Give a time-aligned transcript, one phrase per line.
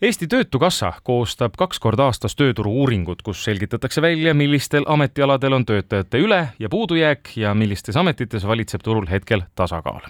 [0.00, 6.46] Eesti Töötukassa koostab kaks korda aastas tööturu-uuringut, kus selgitatakse välja, millistel ametialadel on töötajate üle-
[6.58, 10.00] ja puudujääk ja millistes ametites valitseb turul hetkel tasakaal.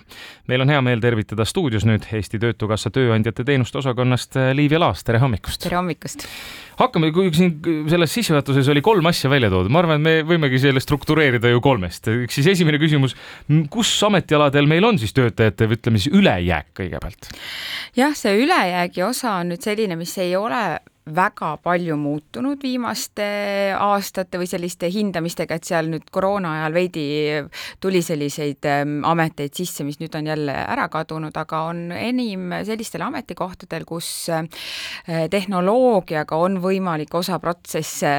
[0.47, 5.19] meil on hea meel tervitada stuudios nüüd Eesti Töötukassa tööandjate teenuste osakonnast Liivia Laas, tere
[5.19, 5.63] hommikust!
[5.63, 6.27] tere hommikust!
[6.81, 7.59] hakkame, kui siin
[7.91, 11.61] selles sissejuhatuses oli kolm asja välja toodud, ma arvan, et me võimegi selle struktureerida ju
[11.61, 12.07] kolmest.
[12.07, 13.17] üks siis esimene küsimus,
[13.71, 17.33] kus ametialadel meil on siis töötajate, ütleme siis ülejääk kõigepealt?
[17.99, 23.25] jah, see ülejäägi osa on nüüd selline, mis ei ole väga palju muutunud viimaste
[23.73, 27.05] aastate või selliste hindamistega, et seal nüüd koroona ajal veidi
[27.81, 33.05] tuli selliseid ähm, ameteid sisse, mis nüüd on jälle ära kadunud, aga on enim sellistel
[33.07, 34.45] ametikohtadel, kus äh,
[35.33, 38.13] tehnoloogiaga on võimalik osa protsesse,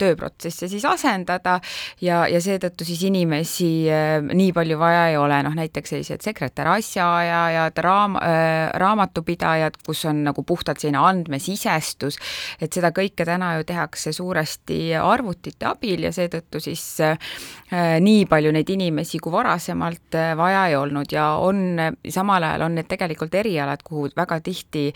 [0.00, 1.60] tööprotsesse siis asendada
[2.02, 6.72] ja, ja seetõttu siis inimesi äh, nii palju vaja ei ole, noh näiteks sellised sekretär,
[6.74, 12.18] asjaajajad, raam-, äh, raamatupidajad, kus on nagu puhtalt selline andmesisestus,
[12.60, 17.18] et seda kõike täna ju tehakse suuresti arvutite abil ja seetõttu siis äh,
[18.00, 21.10] nii palju neid inimesi kui varasemalt äh, vaja ei olnud.
[21.12, 24.90] Ja on, samal ajal on need tegelikult erialad, kuhu väga tihti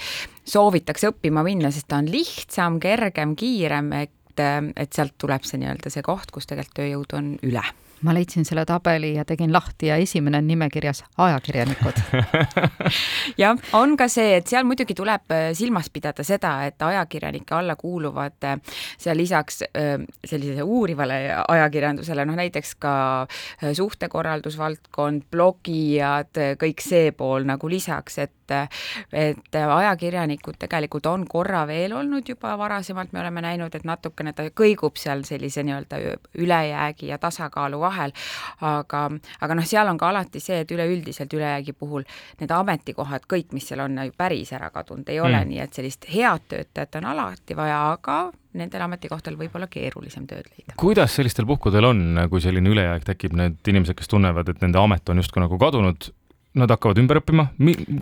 [0.49, 5.61] soovitakse õppima minna, sest ta on lihtsam, kergem, kiirem, et, äh, et sealt tuleb see
[5.63, 7.65] nii-öelda see koht, kus tegelikult tööjõudu on üle
[8.03, 12.01] ma leidsin selle tabeli ja tegin lahti ja esimene on nimekirjas ajakirjanikud.
[13.43, 17.77] Jah, on ka see, et seal muidugi tuleb äh, silmas pidada seda, et ajakirjanike alla
[17.77, 18.57] kuuluvad äh,
[18.99, 22.95] seal lisaks äh, sellisele uurivale ajakirjandusele, noh näiteks ka
[23.75, 28.35] suhtekorraldusvaldkond, blogijad, kõik see pool nagu lisaks, et
[29.13, 34.47] et ajakirjanikud tegelikult on korra veel olnud juba varasemalt, me oleme näinud, et natukene ta
[34.49, 35.99] kõigub seal sellise nii-öelda
[36.39, 38.15] ülejäägi ja tasakaalu vahel,
[38.65, 39.05] aga,
[39.41, 42.07] aga noh, seal on ka alati see, et üleüldiselt ülejäägi puhul
[42.41, 46.09] need ametikohad, kõik, mis seal on, päris ära kadunud ei ole mm., nii et sellist
[46.13, 48.21] head töötajat on alati vaja, aga
[48.59, 50.77] nendel ametikohtadel võib olla keerulisem tööd leida.
[50.81, 55.13] kuidas sellistel puhkudel on, kui selline ülejääk tekib, need inimesed, kes tunnevad, et nende amet
[55.13, 56.11] on justkui nagu kadunud,
[56.59, 57.51] nad hakkavad ümber õppima,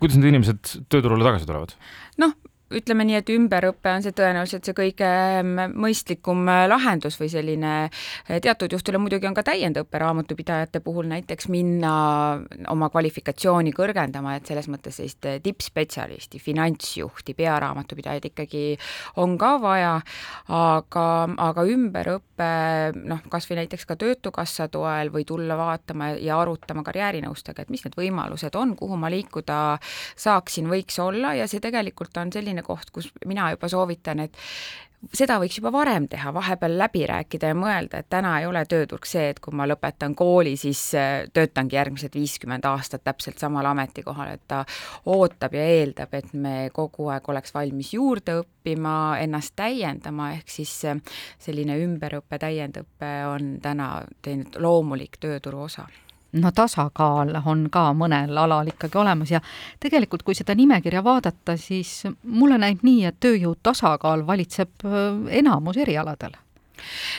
[0.01, 1.75] kuidas need inimesed tööturule tagasi tulevad?
[2.23, 2.37] noh,
[2.75, 7.73] ütleme nii, et ümberõpe on see tõenäoliselt see kõige mm, mõistlikum äh, lahendus või selline,
[7.87, 11.93] äh, teatud juhtudel muidugi on ka täiendõpe raamatupidajate puhul näiteks minna
[12.73, 18.65] oma kvalifikatsiooni kõrgendama, et selles mõttes sellist äh, tippspetsialisti, finantsjuhti, pearaamatupidajaid ikkagi
[19.23, 19.95] on ka vaja,
[20.51, 21.07] aga,
[21.47, 22.51] aga ümberõpe
[22.99, 27.87] noh, kas või näiteks ka Töötukassa toel või tulla vaatama ja arutama karjäärinõustega, et mis
[27.87, 29.79] need võimalused on, kuhu ma liikuda
[30.19, 34.37] saaksin, võiks olla ja see tegelikult on selline selline koht, kus mina juba soovitan, et
[35.13, 39.05] seda võiks juba varem teha, vahepeal läbi rääkida ja mõelda, et täna ei ole tööturg
[39.07, 44.33] see, et kui ma lõpetan kooli, siis äh, töötangi järgmised viiskümmend aastat täpselt samal ametikohal,
[44.35, 44.65] et ta
[45.13, 50.73] ootab ja eeldab, et me kogu aeg oleks valmis juurde õppima, ennast täiendama, ehk siis
[50.89, 50.99] äh,
[51.39, 53.91] selline ümberõpe, täiendõpe on täna
[54.25, 55.87] teinud loomulik tööturu osa
[56.41, 59.41] no tasakaal on ka mõnel alal ikkagi olemas ja
[59.81, 64.87] tegelikult, kui seda nimekirja vaadata, siis mulle näib nii, et tööjõu tasakaal valitseb
[65.43, 66.37] enamus erialadel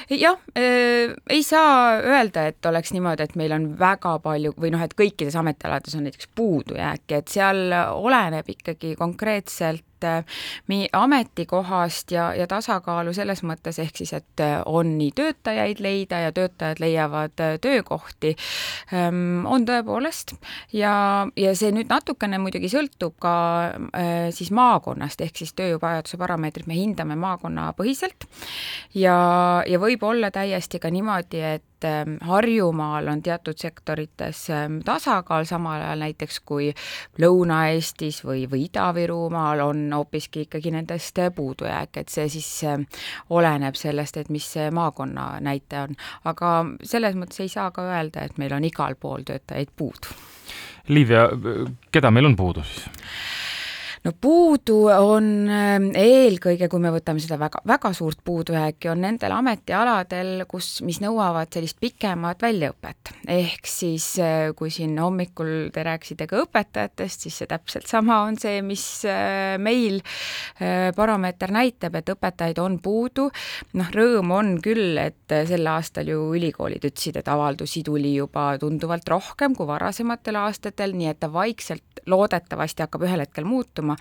[0.09, 4.83] jah äh,, ei saa öelda, et oleks niimoodi, et meil on väga palju või noh,
[4.85, 9.97] et kõikides ametialades on näiteks puudujääki, et seal oleneb ikkagi konkreetselt äh,
[10.94, 16.31] ametikohast ja, ja tasakaalu selles mõttes, ehk siis, et äh, on nii töötajaid leida ja
[16.31, 18.36] töötajad leiavad äh, töökohti,
[18.94, 20.36] ähm, on tõepoolest.
[20.74, 23.36] Ja, ja see nüüd natukene muidugi sõltub ka
[24.36, 28.28] siis maakonnast, ehk siis tööjõuvajaduse parameetrit me hindame maakonnapõhiselt.
[28.96, 29.18] Ja,
[29.68, 35.45] ja võib olla täiesti ka niimoodi, et et ähm, Harjumaal on teatud sektorites ähm, tasakaal,
[35.45, 36.71] samal ajal näiteks kui
[37.21, 42.88] Lõuna-Eestis või, või Ida-Virumaal on hoopiski ikkagi nendest puudujääk, et see siis ähm,
[43.29, 45.95] oleneb sellest, et mis see maakonna näitaja on.
[46.25, 50.17] aga selles mõttes ei saa ka öelda, et meil on igal pool töötajaid puudu.
[50.88, 51.27] Liivia,
[51.91, 52.88] keda meil on puudu siis?
[54.07, 59.33] No puudu on ähm, eelkõige, kui me võtame seda väga, väga suurt puudujääki, on nendel
[59.36, 63.12] ametialadel, kus, mis nõuavad sellist pikemat väljaõpet.
[63.27, 68.39] ehk siis äh, kui siin hommikul te rääkisite ka õpetajatest, siis see täpselt sama on
[68.39, 73.27] see, mis äh, meil äh, parameeter näitab, et õpetajaid on puudu.
[73.75, 79.09] noh, rõõm on küll, et sel aastal ju ülikoolid ütlesid, et avaldusi tuli juba tunduvalt
[79.12, 83.96] rohkem kui varasematel aastatel, nii et ta vaikselt loodetavasti hakkab ühel hetkel muutuma,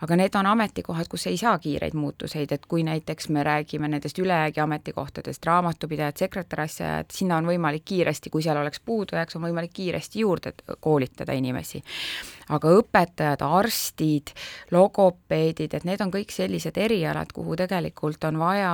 [0.00, 4.18] aga need on ametikohad, kus ei saa kiireid muutuseid, et kui näiteks me räägime nendest
[4.18, 10.20] ülejäägi ametikohtadest, raamatupidajad, sekretärasjad, sinna on võimalik kiiresti, kui seal oleks puudujääks, on võimalik kiiresti
[10.20, 11.82] juurde koolitada inimesi.
[12.50, 14.32] Aga õpetajad, arstid,
[14.74, 18.72] logopeedid, et need on kõik sellised erialad, kuhu tegelikult on vaja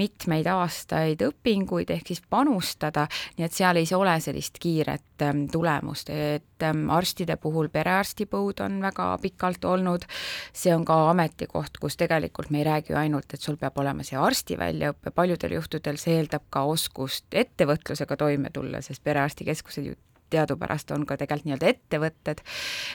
[0.00, 3.06] mitmeid aastaid õpinguid, ehk siis panustada,
[3.38, 8.80] nii et seal ei ole sellist kiiret ähm, tulemust, et ähm, arstide puhul perearstipõud on
[8.84, 10.08] väga pikalt olnud,
[10.52, 14.18] see on ka ametikoht, kus tegelikult me ei räägi ainult, et sul peab olema see
[14.18, 19.96] arsti väljaõpe, paljudel juhtudel see eeldab ka oskust ettevõtlusega toime tulla, sest perearstikeskused ju
[20.32, 22.40] teadupärast on ka tegelikult nii-öelda ettevõtted,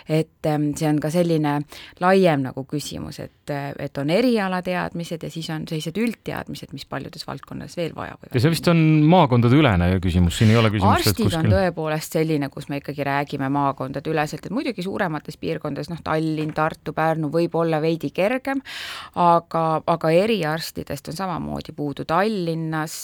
[0.10, 1.56] et ähm, see on ka selline
[2.02, 7.78] laiem nagu küsimus, et, et on erialateadmised ja siis on sellised üldteadmised, mis paljudes valdkondades
[7.80, 8.34] veel vaja võivad.
[8.36, 8.82] ja see vist on
[9.12, 11.40] maakondadeülene küsimus, siin ei ole küsimust, arstid kuskil...
[11.40, 16.54] on tõepoolest selline, kus me ikkagi räägime maakondade üleselt, et muidugi suuremates piirkondades, noh, Tallinn,
[16.58, 18.64] Tartu, Pärnu võib olla veidi kergem,
[19.20, 23.00] aga, aga eriarstidest on samamoodi puudu Tallinnas,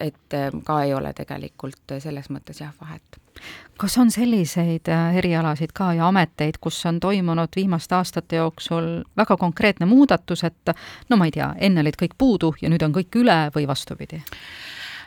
[0.00, 3.20] et ka ei ole tegelikult selles mõttes jah, vahet
[3.80, 9.36] kas on selliseid äh, erialasid ka ja ameteid, kus on toimunud viimaste aastate jooksul väga
[9.36, 10.74] konkreetne muudatus, et
[11.08, 14.22] no ma ei tea, enne olid kõik puudu ja nüüd on kõik üle või vastupidi?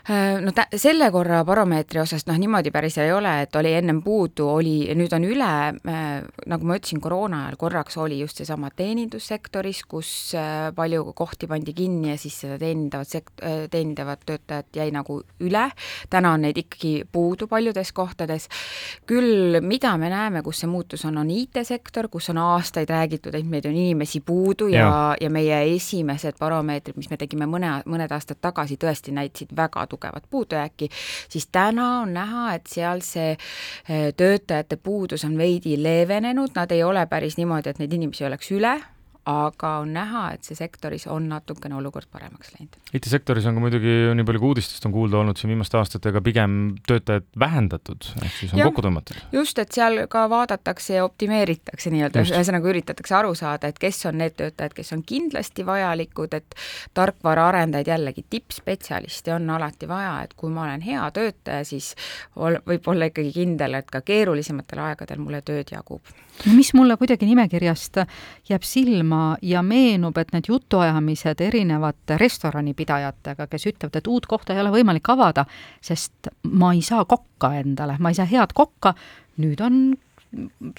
[0.10, 4.02] Äh, no tä-, selle korra baromeetri osas noh, niimoodi päris ei ole, et oli ennem
[4.04, 6.08] puudu, oli, nüüd on üle, äh,
[6.52, 11.72] nagu ma ütlesin, koroona ajal korraks oli just seesama teenindussektoris, kus äh, palju kohti pandi
[11.78, 15.62] kinni ja siis seda teenindavat sekt-, teenindavat töötajat jäi nagu üle,
[16.12, 18.50] täna on neid ikkagi puudu paljudes kohtades,
[19.08, 23.48] küll mida me näeme, kus see muutus on, on IT-sektor, kus on aastaid räägitud, et
[23.48, 28.12] meid on inimesi puudu ja, ja, ja meie esimesed baromeetrid, mis me tegime mõne, mõned
[28.12, 30.90] aastad tagasi, tõesti näitasid väga tugevat puudujääki,
[31.30, 36.84] siis täna on näha, et seal see eh, töötajate puudus on veidi leevenenud, nad ei
[36.84, 38.78] ole päris niimoodi, et neid inimesi oleks üle,
[39.30, 42.76] aga on näha, et see sektoris on natukene olukord paremaks läinud.
[42.98, 46.58] IT-sektoris on ka muidugi, nii palju kui uudistest on kuulda olnud siin viimaste aastatega, pigem
[46.88, 49.22] töötajaid vähendatud, ehk siis on ja, kokku tõmmatud.
[49.32, 54.20] just, et seal ka vaadatakse ja optimeeritakse nii-öelda, ühesõnaga üritatakse aru saada, et kes on
[54.20, 56.60] need töötajad, kes on kindlasti vajalikud, et
[57.00, 61.94] tarkvaraarendajaid jällegi, tippspetsialisti on alati vaja, et kui ma olen hea töötaja, siis
[62.36, 66.12] ol, võib olla ikkagi kindel, et ka keerulisematel aegadel mulle tööd jagub
[66.46, 68.00] no mis mulle kuidagi nimekirjast
[68.50, 74.62] jääb silma ja meenub, et need jutuajamised erinevate restoranipidajatega, kes ütlevad, et uut kohta ei
[74.64, 75.46] ole võimalik avada,
[75.82, 78.96] sest ma ei saa kokka endale, ma ei saa head kokka,
[79.44, 79.80] nüüd on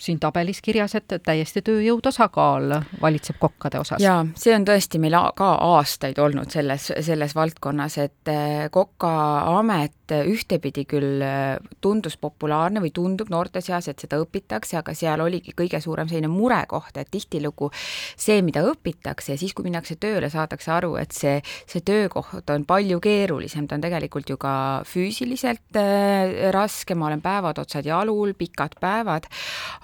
[0.00, 4.02] siin tabelis kirjas, et täiesti tööjõu tasakaal valitseb kokkade osas.
[4.02, 10.84] jaa, see on tõesti meil ka aastaid olnud selles, selles valdkonnas, et eh, Kokaamet ühtepidi
[10.90, 15.80] küll eh, tundus populaarne või tundub noorte seas, et seda õpitakse, aga seal oligi kõige
[15.84, 20.96] suurem selline murekoht, et tihtilugu see, mida õpitakse ja siis, kui minnakse tööle, saadakse aru,
[21.00, 21.38] et see,
[21.70, 24.56] see töökoht on palju keerulisem, ta on tegelikult ju ka
[24.88, 29.30] füüsiliselt äh, raske, ma olen päevad otsad jalul, pikad päevad,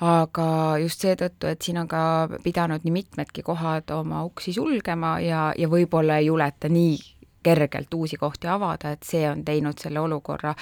[0.01, 2.03] aga just seetõttu, et siin on ka
[2.45, 6.99] pidanud nii mitmedki kohad oma uksi sulgema ja, ja võib-olla ei juleta nii
[7.43, 10.53] kergelt uusi kohti avada, et see on teinud selle olukorra,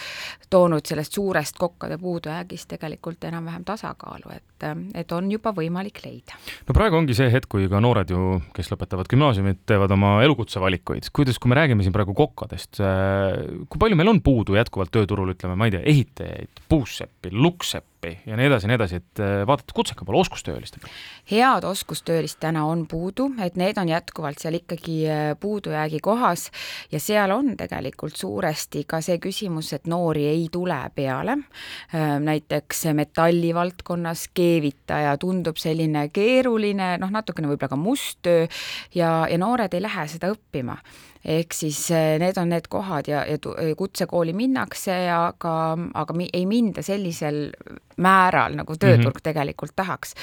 [0.50, 6.38] toonud sellest suurest kokkade puudujäägist tegelikult enam-vähem tasakaalu, et, et on juba võimalik leida.
[6.68, 11.10] no praegu ongi see hetk, kui ka noored ju, kes lõpetavad gümnaasiumit, teevad oma elukutsevalikuid.
[11.12, 12.82] kuidas, kui me räägime siin praegu kokkadest,
[13.68, 17.87] kui palju meil on puudu jätkuvalt tööturul, ütleme, ma ei tea, ehitajaid, puusseppi, lukkseppi,
[18.26, 20.90] ja nii edasi ja nii edasi, et vaadata kutseka poole oskustöölistega?
[21.30, 24.98] head oskustöölist täna on puudu, et need on jätkuvalt seal ikkagi
[25.40, 26.50] puudujäägi kohas
[26.92, 31.38] ja seal on tegelikult suuresti ka see küsimus, et noori ei tule peale,
[32.20, 38.46] näiteks metallivaldkonnas keevitaja tundub selline keeruline, noh, natukene võib-olla ka must töö
[38.94, 40.78] ja, ja noored ei lähe seda õppima
[41.28, 41.80] ehk siis
[42.22, 43.38] need on need kohad ja, ja
[43.76, 45.54] kutsekooli minnakse, aga,
[45.98, 47.48] aga ei minda sellisel
[47.98, 49.26] määral, nagu tööturg mm -hmm.
[49.28, 50.14] tegelikult tahaks.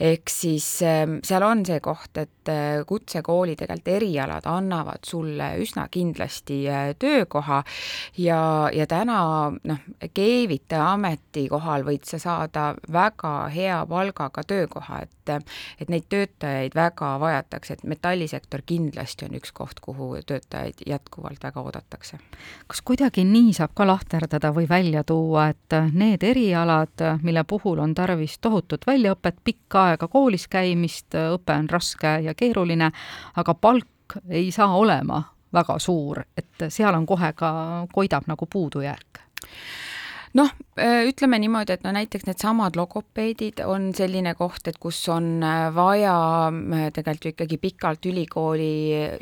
[0.00, 5.88] ehk siis ähm, seal on see koht, et äh, kutsekooli tegelikult erialad annavad sulle üsna
[5.90, 7.64] kindlasti äh, töökoha
[8.18, 9.78] ja, ja täna noh,
[10.14, 15.10] keevitaja ametikohal võid sa saada väga hea palgaga töökoha, et
[15.78, 21.62] et neid töötajaid väga vajatakse, et metallisektor kindlasti on üks koht, kuhu töötajaid jätkuvalt väga
[21.62, 22.18] oodatakse.
[22.66, 27.94] kas kuidagi nii saab ka lahterdada või välja tuua, et need erialad, mille puhul on
[27.94, 32.90] tarvis tohutut väljaõpet, pikka aega koolis käimist, õpe on raske ja keeruline,
[33.36, 35.22] aga palk ei saa olema
[35.52, 37.52] väga suur, et seal on kohe ka,
[37.92, 39.24] koidab nagu puudujääk
[40.38, 45.42] noh, äh, ütleme niimoodi, et no näiteks needsamad logopeedid on selline koht, et kus on
[45.42, 46.14] äh, vaja
[46.50, 48.70] äh, tegelikult ju ikkagi pikalt ülikooli,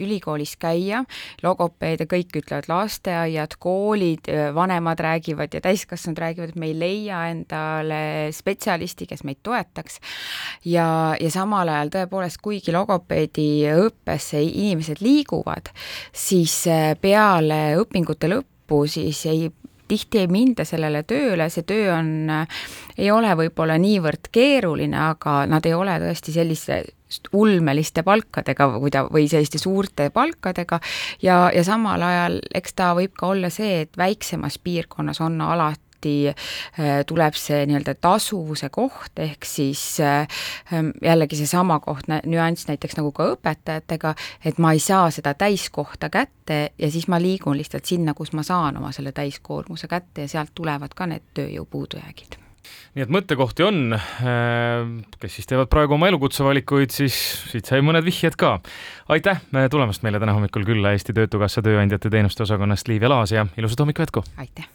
[0.05, 1.03] ülikoolis käia,
[1.43, 8.03] logopeede kõik ütlevad, lasteaiad, koolid, vanemad räägivad ja täiskasvanud räägivad, et me ei leia endale
[8.37, 9.99] spetsialisti, kes meid toetaks.
[10.65, 15.73] ja, ja samal ajal tõepoolest, kuigi logopeedi õppesse inimesed liiguvad,
[16.13, 16.61] siis
[17.01, 19.49] peale õpingute lõppu siis ei
[19.89, 22.13] tihti ei minda sellele tööle, see töö on,
[22.99, 26.83] ei ole võib-olla niivõrd keeruline, aga nad ei ole tõesti selliste
[27.33, 30.81] ulmeliste palkadega või ta, või selliste suurte palkadega.
[31.25, 35.88] Ja, ja samal ajal eks ta võib ka olla see, et väiksemas piirkonnas on alati
[35.99, 40.27] alati äh, tuleb see nii-öelda tasuvuse koht, ehk siis äh,
[40.73, 44.15] ähm, jällegi seesama koht, nüanss näiteks nagu ka õpetajatega,
[44.45, 48.43] et ma ei saa seda täiskohta kätte ja siis ma liigun lihtsalt sinna, kus ma
[48.43, 52.39] saan oma selle täiskoormuse kätte ja sealt tulevad ka need tööjõu puudujäägid
[52.95, 57.17] nii et mõttekohti on, äh, kes siis teevad praegu oma elukutsevalikuid, siis
[57.49, 58.59] siit sai mõned vihjed ka.
[59.09, 59.41] aitäh
[59.71, 64.09] tulemast meile täna hommikul külla Eesti Töötukassa tööandjate teenuste osakonnast, Liivia Laas ja ilusat hommikut
[64.09, 64.25] jätku!
[64.37, 64.69] aitäh!